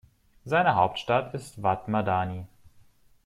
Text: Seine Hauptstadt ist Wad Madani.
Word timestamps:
Seine 0.45 0.73
Hauptstadt 0.73 1.35
ist 1.35 1.61
Wad 1.61 1.87
Madani. 1.87 2.47